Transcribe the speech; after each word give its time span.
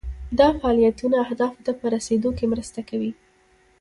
دا 0.39 0.47
فعالیتونه 0.59 1.15
اهدافو 1.25 1.59
ته 1.65 1.71
په 1.79 1.85
رسیدو 1.95 2.29
کې 2.37 2.45
مرسته 2.53 2.79
کوي. 2.89 3.11